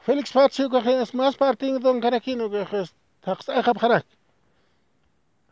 Felix 0.00 0.32
Patsio 0.32 0.68
kaha 0.68 1.00
es 1.00 1.14
más 1.14 1.36
partido 1.36 1.92
en 1.92 2.00
Caracchina, 2.00 2.50
kaha 2.50 2.86
sax 3.24 3.48
aje 3.50 4.02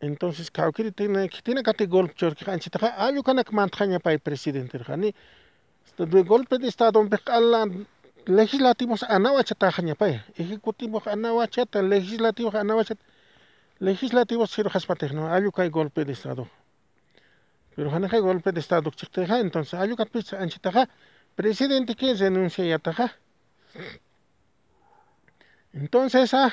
Entonces, 0.00 0.50
kawkiri 0.50 0.92
tiene 0.92 1.28
que 1.28 1.42
tiene 1.42 1.60
kati 1.62 1.86
golpe 1.86 2.14
chorki 2.14 2.44
hanchi 2.44 2.70
ha 2.80 3.06
ayu 3.06 3.20
kanak 3.24 3.50
para 3.50 3.98
pa 3.98 4.16
presidente 4.18 4.78
hani. 4.86 5.12
Este, 5.84 6.06
de 6.06 6.22
golpe 6.22 6.58
de 6.58 6.68
estado 6.68 7.04
pe 7.08 7.18
alla 7.26 7.62
legislativos 8.24 9.02
anawacha 9.02 9.56
tahanya 9.56 9.96
pa 9.96 10.06
ejecutivos 10.42 11.04
anawacha 11.08 11.66
ta 11.66 11.82
legislativo 11.82 12.50
anawacha 12.56 12.94
legislativos 13.80 14.56
no 14.56 14.70
haspatehno 14.72 15.22
ayu 15.34 15.50
kai 15.50 15.68
golpe 15.68 16.04
de 16.04 16.12
estado. 16.12 16.48
Pero 17.74 17.90
hanak 17.90 18.14
golpe 18.20 18.52
de 18.52 18.60
estado 18.60 18.90
chikteha 18.92 19.40
entonces 19.40 19.74
ayu 19.74 19.96
katpitsa 19.96 20.38
anchi 20.40 20.60
taha 20.60 20.82
presidente 21.34 21.96
que 21.96 22.14
renuncia 22.14 22.64
ya 22.64 22.78
taha. 22.78 23.16
Entonces, 25.72 26.32
ah, 26.34 26.52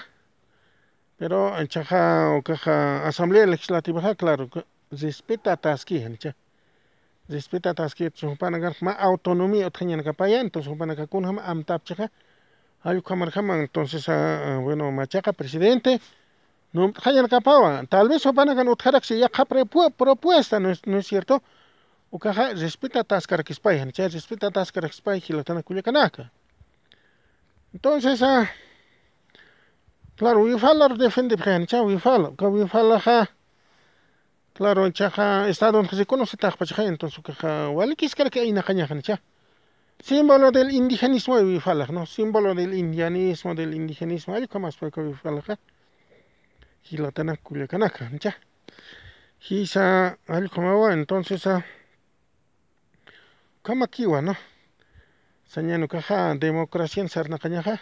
pero 1.18 1.58
en 1.58 1.68
chaja 1.68 2.32
o 2.38 2.42
caja 2.42 3.08
asamblea 3.08 3.46
legislativa, 3.46 4.14
claro, 4.16 4.50
respeta 4.92 5.56
taski, 5.56 5.98
el 6.00 6.20
cha. 6.20 6.36
Respeta 7.30 7.74
taski, 7.74 8.10
chupana 8.12 8.58
ganar 8.58 8.76
más 8.82 8.98
autonomía, 9.00 9.68
otjañan 9.68 10.04
capaya, 10.04 10.42
entonces 10.42 10.72
a 10.74 10.96
kakun 10.96 11.26
am 11.26 11.40
amtap 11.40 11.84
chaja. 11.86 12.12
hay 12.84 12.98
un 12.98 13.52
entonces, 13.62 14.06
bueno, 14.62 14.92
machaca 14.92 15.32
presidente. 15.32 16.02
No, 16.74 16.92
hayan 17.06 17.28
capaba, 17.30 17.84
tal 17.88 18.10
vez 18.10 18.22
ganar 18.26 18.54
gan 18.54 18.68
utjarak 18.68 19.04
si 19.06 19.18
ya 19.18 19.30
capre 19.30 19.64
propuesta, 19.66 20.60
¿no 20.60 20.70
es, 20.72 20.86
no 20.86 20.98
es 20.98 21.08
cierto? 21.08 21.42
O 22.12 22.20
caja 22.20 22.50
respeta 22.54 23.02
taskar 23.06 23.46
que 23.46 23.54
el 23.54 23.94
cha, 23.94 24.10
respeta 24.10 24.52
taskar 24.52 24.84
lo 24.84 25.20
gilatana 25.22 25.64
culiacanaca. 25.64 26.30
Entonces, 27.74 28.22
ah, 28.22 28.50
Claro, 30.16 30.44
wifalar 30.44 30.96
defende 30.98 31.36
prencha, 31.38 31.82
wifala, 31.84 32.32
ka 32.40 32.48
wifala 32.48 33.00
ja. 33.04 33.28
Claro, 34.54 34.90
chaja 34.92 35.50
está 35.50 35.68
en 35.68 35.88
que 35.90 35.98
se 35.98 36.06
conoce 36.06 36.38
tajpa 36.38 36.66
chaja, 36.66 36.86
entonces 36.86 37.22
caja, 37.22 37.68
es 38.00 38.16
que 38.32 38.40
hay 38.40 38.54
najaña 38.54 38.88
jancha. 38.88 39.22
Símbolo 40.00 40.52
del 40.52 40.72
indigenismo 40.72 41.36
de 41.38 41.44
wifala, 41.44 41.88
¿no? 41.88 42.06
Símbolo 42.06 42.56
del 42.56 42.74
indianismo, 42.74 43.54
del 43.56 43.74
indigenismo, 43.74 44.36
hay 44.36 44.48
que 44.48 44.58
más 44.58 44.78
poco 44.78 45.02
wifala 45.02 45.42
ja. 45.42 45.60
Hilatana 46.90 47.36
culiacanaca, 47.36 48.08
jancha. 48.08 48.38
Hisa, 49.50 50.18
al 50.28 50.50
comawa, 50.50 50.94
entonces 50.94 51.46
a. 51.46 51.66
Kamakiwa, 53.64 54.22
¿no? 54.22 54.34
Sañano 55.46 55.90
caja, 55.90 56.34
democracia 56.36 57.02
en 57.02 57.10
sarnacañaja. 57.10 57.82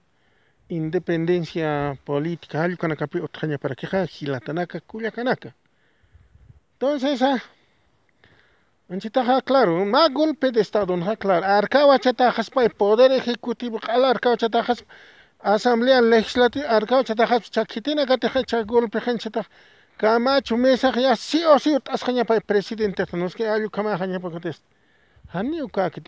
independencia 0.75 1.97
política 2.05 2.65
capi 2.97 3.19
para 3.57 3.75
queja 3.75 4.07
Entonces, 6.73 7.21
ah, 7.21 7.41
claro, 9.43 9.75
un 9.81 9.91
golpe 10.13 10.51
de 10.51 10.61
Estado, 10.61 10.95
no, 10.97 11.15
claro. 11.17 11.45
Arcaba 11.45 11.99
chatajas 11.99 12.49
para 12.49 12.53
pues, 12.65 12.65
el 12.69 12.75
Poder 12.75 13.11
Ejecutivo, 13.11 13.79
al 13.87 14.19
chatajas, 14.37 14.85
Asamblea 15.39 16.01
Legislativa, 16.01 16.69
arcaba 16.69 17.03
chatajas, 17.03 17.51
golpe, 18.65 18.99
Camacho 19.97 20.57
Mesa, 20.57 20.91
sí 21.15 21.43
o 21.43 21.59
sí, 21.59 21.73
otras 21.75 22.03
para 22.03 22.35
el 22.35 22.41
presidente, 22.45 23.03
no 23.13 23.25
es 23.27 23.35
que 23.35 23.45
para 25.73 25.89
que 25.91 26.01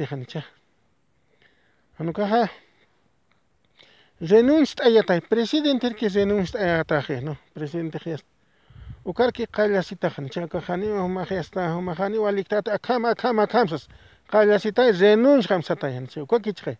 رينونست 4.32 4.82
اياتاي 4.82 5.22
بريسيدنتير 5.32 5.92
كي 5.94 6.08
رينونست 6.08 6.56
اياتاخي 6.56 7.20
نو 7.20 7.36
بريسيدنت 7.56 7.98
خيست 7.98 8.26
وكار 9.06 9.30
كي 9.30 9.46
قال 9.46 9.84
سي 9.84 9.96
تخن 9.96 10.32
شاكا 10.32 10.60
خاني 10.60 10.90
هما 10.92 11.26
خيستا 11.26 11.68
هما 11.68 11.94
خاني 11.94 12.18
واليك 12.18 12.48
تاتا 12.48 12.74
اكام 12.74 13.06
اكام 13.06 13.40
اكام 13.40 13.68
سس 13.68 13.88
قال 14.32 14.62
سي 14.62 14.72
تاي 14.72 14.92
رينونش 14.92 15.48
خمسة 15.48 15.76
تاي 15.76 15.92
هنسي 15.98 16.22
وكو 16.22 16.40
كي 16.40 16.52
تخي 16.52 16.76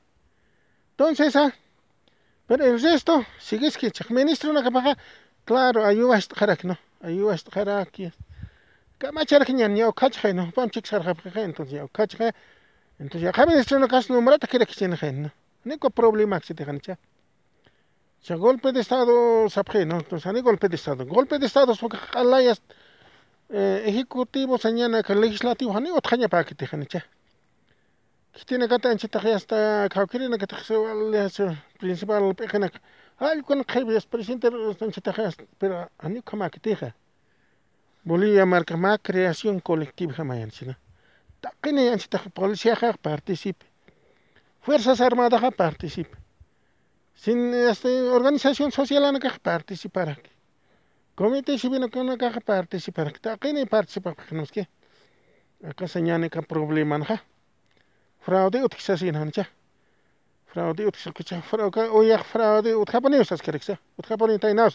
Entonces, 0.98 1.36
ah, 1.36 1.50
pero 2.48 2.62
el 2.70 2.80
resto, 2.80 3.14
sigues 3.50 3.74
que 3.80 3.90
chak 3.98 4.10
ministro 4.12 4.50
claro, 5.50 5.80
ayuda 5.88 6.18
est 6.20 6.32
jarak, 6.40 6.60
no, 6.70 6.76
ayuda 7.08 7.34
est 7.38 7.48
jarak, 7.56 7.92
y 8.00 8.08
kama 9.02 9.22
charak 9.30 9.50
ñan 9.58 9.74
ya 9.80 9.86
okach 9.92 10.16
no, 10.38 10.44
pam 10.56 10.70
chik 10.74 10.86
sarja 10.92 11.14
pja, 11.18 11.42
entonces 11.50 11.74
ya 11.76 11.84
okach 11.86 12.14
entonces 13.02 13.24
ya 13.38 13.46
ministro 13.52 13.78
una 13.78 13.88
casa 13.94 14.14
no 14.14 14.22
mrata 14.22 14.46
kira 14.52 14.66
no, 15.24 15.30
no 15.66 15.74
hay 15.74 15.92
problema 16.00 16.40
que 16.40 16.46
se 16.50 16.54
te 16.60 16.66
golpe 18.32 18.72
de 18.72 18.80
Estado, 18.80 19.46
no, 19.86 19.96
entonces 19.98 20.24
golpe 20.44 20.70
de 20.70 20.76
Estado. 20.78 21.06
Golpe 21.06 21.40
de 21.40 21.46
Estado, 21.46 21.74
porque 21.80 21.98
eh, 23.50 23.84
ejecutivo, 23.86 24.58
señala 24.58 25.04
que 25.04 25.14
legislativo, 25.14 25.78
ni 25.80 25.92
otra 25.92 26.28
para 26.30 26.44
que 26.46 26.56
te 26.56 26.66
Que 26.68 28.46
tiene 28.46 28.68
que 28.68 28.80
tener 28.80 29.36
hasta 29.36 29.88
que 29.90 30.06
te 30.08 31.58
principal 31.82 32.36
con 33.46 33.64
que 33.66 35.48
pero 35.58 35.90
a 35.98 36.10
ni 36.10 36.22
que 36.22 36.94
Bolivia 38.06 38.46
marca 38.46 38.76
más 38.76 39.00
creación 39.02 39.60
colectiva 39.62 40.14
¿no? 40.24 40.36
policía, 42.34 42.76
participe. 43.02 43.66
Fuerzas 44.62 45.00
Armadas, 45.02 45.42
participe. 45.56 46.18
Sin 47.16 47.54
este, 47.70 47.90
organización 48.10 48.70
social 48.72 49.06
ana 49.06 49.20
kaq 49.26 49.38
participar. 49.52 50.10
Comité 51.20 51.54
civil 51.64 51.84
ana 51.90 52.18
kaq 52.24 52.36
participar. 52.54 53.08
Taqini 53.26 53.66
participar 53.76 54.14
kaqnuski. 54.20 54.64
Acá 55.70 55.86
señane 55.96 56.28
ka 56.34 56.42
problema 56.54 56.96
nja. 57.04 57.18
Fraude 58.26 58.60
utxasin 58.68 59.16
hancha. 59.20 59.44
Ya. 59.44 59.50
Fraude 60.52 60.84
cha. 61.30 61.40
fraude 61.50 61.82
oya 62.00 62.18
fraude 62.32 62.72
utxapani 62.84 63.18
usas 63.24 63.42
keriksa. 63.46 63.74
Ya? 63.74 63.78
Utxapani 64.00 64.36
tainas. 64.44 64.74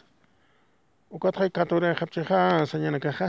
Ukathay 1.17 1.51
katura 1.51 1.87
ya, 1.89 1.95
khapchiha 2.01 2.41
señane 2.73 2.99
kaja. 3.01 3.29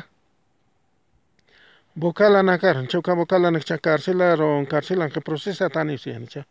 Bokala 1.95 2.41
nakar, 2.43 2.77
chuka 2.91 3.11
bokala 3.19 3.51
nakcha 3.51 3.75
karcela 3.79 4.35
ron 4.35 4.65
karcela 4.65 5.09
que 5.09 5.21
procesa 5.21 5.65
si 5.73 5.93
usiancha. 5.99 6.43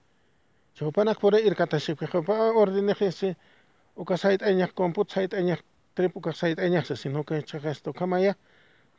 Chopanakpura 0.78 1.40
irkatashipkaqa 1.42 2.20
ah, 2.28 2.52
ordenejese 2.54 3.34
ukasayt 3.96 4.38
komput 4.42 4.74
computsayt 4.76 5.32
ayñaq 5.34 5.58
trip 5.96 6.16
ukasayt 6.16 6.58
ayñaqsa 6.58 6.94
sino 6.96 7.24
que 7.24 7.42
chaqasto 7.42 7.92
kamaya 7.92 8.36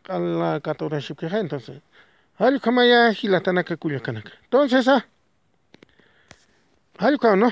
qalla 0.04 0.60
katurashipkaqa 0.60 1.40
entonces 1.40 1.80
hallqu 2.38 2.60
kamaya 2.64 3.14
hilatanaka 3.14 3.78
kullakanaka 3.78 4.32
entonces 4.44 4.88
ah 4.88 5.02
hallqu 7.00 7.22
kan 7.24 7.40
no 7.40 7.50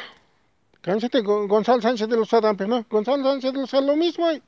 Cánsate, 0.84 1.22
Gonzalo 1.24 1.82
Sánchez 1.82 2.08
de 2.08 2.16
los 2.16 2.34
Adampes, 2.34 2.66
¿no? 2.68 2.86
Gonzalo 2.90 3.24
Sánchez 3.24 3.52
de 3.52 3.60
los 3.60 3.74
Adampes, 3.74 3.88
lo 3.90 3.98
mismo. 3.98 4.30
¿eh? 4.30 4.42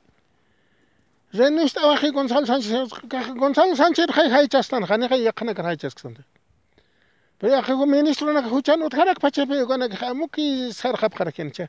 Renuista 1.32 1.84
baje 1.84 2.12
Gonzalo 2.12 2.46
Sánchez, 2.46 2.88
Gonzalo 3.36 3.76
Sánchez, 3.76 4.06
hay 4.16 4.30
hay 4.32 4.48
chastan, 4.48 4.84
hay 4.88 5.08
hay 5.10 5.22
yakana 5.24 5.54
kan 5.54 5.66
hay 5.66 5.76
chastan. 5.76 6.16
Pero 7.40 7.54
ya 7.56 7.62
que 7.66 7.74
ministro 7.88 8.26
na 8.34 8.42
huchan 8.52 8.82
utkarak 8.82 9.18
pache 9.24 9.46
pe 9.46 9.64
gana 9.66 9.86
muki 10.12 10.70
sar 10.72 10.94
khap 11.00 11.14
kharakencha. 11.14 11.68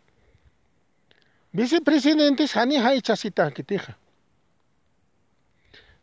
Vicepresidente 1.53 2.45
sani 2.47 2.75
hai 2.77 2.99
chasita 3.01 3.49
kitija. 3.51 3.95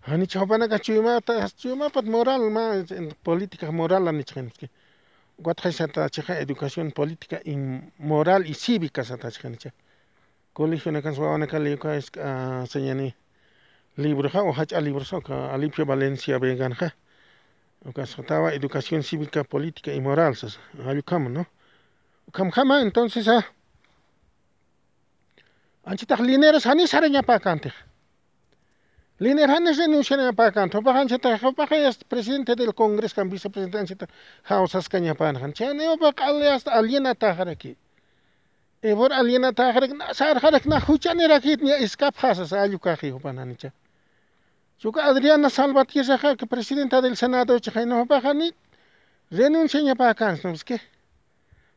Ani 0.07 0.27
chopana 0.27 0.69
ka 0.71 0.79
chuma 0.79 1.21
ta 1.21 1.47
chuma 1.49 1.91
pat 1.93 2.05
moral 2.07 2.49
ma 2.49 2.83
política 3.23 3.71
moral 3.71 4.05
la 4.05 4.11
nichkenski. 4.13 4.71
Wat 5.37 5.61
hay 5.61 5.73
sata 5.73 6.09
chica 6.09 6.41
educación 6.41 6.91
política 6.91 7.39
y 7.45 7.55
moral 7.99 8.47
y 8.47 8.55
cívica 8.55 9.05
sata 9.05 9.31
chikencha. 9.31 9.73
Colegio 10.55 10.91
na 10.93 11.03
kanwa 11.03 11.37
na 11.37 11.47
kali 11.47 11.77
ka 11.77 11.93
es 11.95 12.09
señani 12.73 13.15
libro 13.99 14.31
ha 14.33 14.41
o 14.45 14.51
hacha 14.55 14.81
libro 14.81 15.05
so 15.05 15.21
ka 15.21 15.53
Alipio 15.53 15.85
Valencia 15.85 16.39
Veganja. 16.39 16.95
Ocasionaba 17.85 18.53
educación 18.53 19.03
cívica, 19.03 19.45
política 19.45 19.93
y 19.93 20.01
moral. 20.01 20.37
Ayucamo, 20.87 21.29
¿no? 21.29 21.47
Ucamjama, 22.27 22.79
ah, 22.79 22.83
entonces, 22.83 23.27
ah. 23.29 23.47
Anchitaj 25.85 26.21
lineros 26.21 26.67
hanis 26.67 26.93
araña 26.93 27.23
para 27.23 27.41
cante. 27.41 27.73
Liner 29.21 29.51
hanis 29.51 29.79
renuncian 29.79 30.21
a 30.21 30.33
para 30.33 30.53
canto. 30.53 30.79
Opa 30.79 30.93
hanchita, 30.93 31.39
opa 31.43 31.65
es 31.71 32.03
presidente 32.05 32.55
del 32.57 32.75
Congreso, 32.75 33.15
can 33.15 33.31
vicepresidente 33.31 33.79
anchita, 33.79 34.07
hausas 34.45 34.89
cañapan. 34.89 35.37
Hanchane, 35.37 35.89
opa 35.89 36.13
alias 36.19 36.67
aliena 36.67 37.15
tajar 37.15 37.49
aquí. 37.49 37.77
Ebor 38.83 39.13
aliena 39.13 39.53
tajar, 39.53 39.85
sar 40.15 40.37
harak 40.45 40.67
na 40.67 40.81
huchan 40.87 41.21
era 41.21 41.37
aquí, 41.37 41.57
ni 41.57 41.71
escap 41.73 42.15
hasas 42.23 42.53
ayucaji, 42.53 43.13
opa 43.13 43.31
hanicha. 43.31 43.73
Yuka 44.83 45.05
Adriana 45.07 45.51
Salvatierra, 45.51 46.37
que 46.37 46.47
presidenta 46.47 47.01
del 47.01 47.17
Senado, 47.17 47.59
Chajaino 47.59 48.07
ni 48.35 48.55
renuncia 49.31 49.83
ni 49.83 49.93
para 49.97 50.11
acá, 50.11 50.39
¿no 50.45 50.51
es 50.51 50.63
que? 50.65 50.81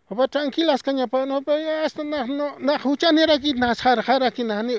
Opa, 0.07 0.27
tranquilas, 0.27 0.83
caña 0.83 1.07
para 1.07 1.25
no, 1.25 1.41
pa 1.41 1.57
ya 1.57 1.83
hasta 1.83 2.03
na, 2.03 2.25
no, 2.27 2.59
na, 2.59 2.79
huchan 2.83 3.17
era 3.17 3.33
aquí, 3.33 3.53
na, 3.53 3.73
sarjar 3.73 4.23
aquí, 4.23 4.43
na, 4.43 4.61
ni, 4.61 4.75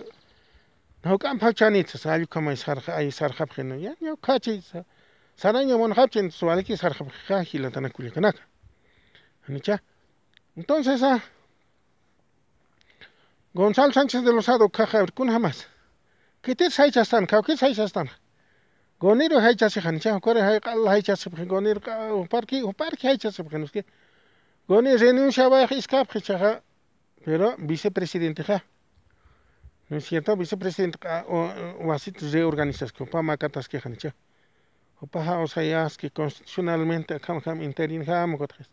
no, 1.02 1.18
cam, 1.18 1.38
hachanit, 1.42 1.88
sal, 1.88 2.28
como 2.28 2.50
es 2.52 2.60
sarja, 2.60 2.96
ahí 2.96 3.10
sarja, 3.10 3.44
no, 3.64 3.74
ya, 3.76 3.96
yo, 4.00 4.16
cachi, 4.18 4.62
saraño, 5.34 5.76
mon, 5.78 5.92
hachin, 5.94 6.30
su 6.30 6.48
aliki, 6.50 6.76
sarja, 6.76 7.04
jaji, 7.26 7.58
la 7.58 7.70
tanaculicanaka. 7.70 8.46
Anicha. 9.48 9.82
Entonces, 10.54 11.02
ah, 11.02 11.20
Gonzalo 13.54 13.92
Sánchez 13.92 14.22
de 14.22 14.32
Losado, 14.32 14.68
caja, 14.68 15.04
kun 15.12 15.28
jamás. 15.30 15.66
Kitis 16.42 16.76
haichastan, 16.78 17.26
kaukis 17.26 17.60
haichastan. 17.62 18.10
Goniro 19.00 19.38
haichasijan, 19.40 20.00
chan, 20.00 20.20
kore 20.20 20.40
haikal 20.42 20.88
haichasijan, 20.88 21.48
goniro, 21.48 21.80
uparki, 22.18 22.62
uparki 22.62 23.06
haichasijan, 23.06 23.62
uski. 23.62 23.82
Goni 24.68 24.96
renuncia 24.96 25.48
va 25.48 25.62
iskap 25.70 26.08
chaja, 26.18 26.62
pero 27.24 27.54
vicepresidente 27.58 28.42
ja. 28.48 28.64
¿No 29.88 29.98
es 29.98 30.06
cierto? 30.08 30.36
Vicepresidente 30.36 30.98
o 31.28 31.92
así 31.92 32.10
reorganizas 32.10 32.92
con 32.92 33.06
pama 33.08 33.36
catas 33.36 33.68
que 33.68 33.80
jancha. 33.80 34.12
O 35.00 35.06
paja 35.06 35.38
o 35.38 35.46
sea, 35.46 35.86
que 35.96 36.10
constitucionalmente 36.10 37.14
acá 37.14 37.38
ham 37.44 37.62
interin 37.62 38.08
ham 38.10 38.36
gotres. 38.36 38.66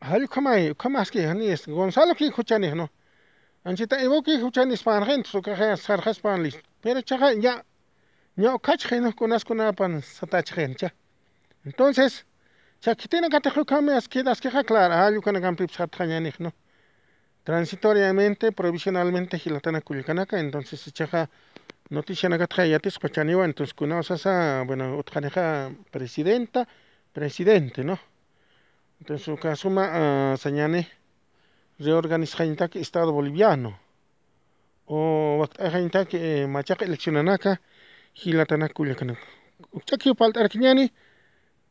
Hal 0.00 0.28
kamai, 0.28 0.74
kamas 0.74 1.10
que 1.12 1.26
hani 1.26 1.48
es 1.48 1.66
Gonzalo 1.68 2.14
que 2.16 2.26
escuchan 2.26 2.62
no. 2.76 2.90
Anchita 3.62 3.98
ibuki 4.00 4.40
huchan 4.40 4.70
ispanjen, 4.72 5.22
tsukaje 5.22 5.76
sarjaspan 5.76 6.42
listo. 6.42 6.60
Pero 6.80 7.02
chaja 7.02 7.34
ya, 7.34 7.62
ya 8.36 8.54
okachjen, 8.54 9.02
Pan? 9.12 9.38
kunapan 9.44 10.00
satachjen, 10.00 10.74
cha. 10.76 10.94
Entonces, 11.66 12.24
que 12.80 12.94
katajukame 12.96 13.92
asquedas 13.92 14.40
queja 14.40 14.64
clara, 14.64 15.04
ayu 15.04 15.18
ah, 15.18 15.20
kanagampip 15.22 15.66
pues, 15.68 15.76
satjañanik, 15.76 16.38
¿no? 16.40 16.54
Transitoriamente, 17.44 18.50
provisionalmente, 18.52 19.38
gilatana 19.38 19.82
kulikanaka, 19.82 20.40
entonces 20.40 20.90
chaja 20.94 21.28
noticia 21.90 22.30
nagatja 22.30 22.64
yatis 22.64 22.98
kuachaniwa, 22.98 23.44
entonces 23.44 23.74
kunaosasa, 23.74 24.64
bueno, 24.66 24.96
utjaneja 24.96 25.70
presidenta, 25.90 26.66
presidente, 27.12 27.84
¿no? 27.84 27.98
Entonces, 29.02 29.22
su 29.22 29.32
uh, 29.68 29.78
ah, 29.80 30.34
sañane, 30.38 30.88
reorganizhaintaka 31.80 32.78
Estado 32.84 33.12
boliviano 33.18 33.70
o 34.88 35.38
waqt'ayhaintaka 35.40 36.14
eh, 36.26 36.46
machaqa 36.54 36.82
eleccionanaka 36.88 37.50
hilatanaka 38.20 38.74
kullakanaka 38.76 39.22
ukchaki 39.76 40.08
palt'arqiñani 40.20 40.84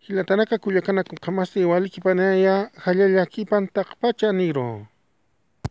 hilatanaka 0.06 0.56
kullakanaka 0.64 1.12
wali 1.38 1.62
walikipanaya 1.72 2.56
hallalla 2.86 3.24
kipan 3.34 3.64
taqpacha 3.76 4.30
niro 4.40 4.68